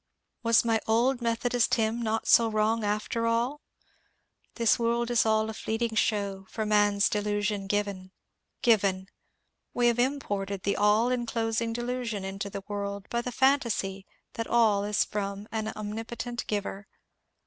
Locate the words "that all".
14.33-14.83